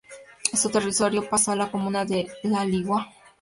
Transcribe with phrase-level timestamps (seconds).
[0.55, 3.07] Su territorio pasó a la comuna de La Ligua.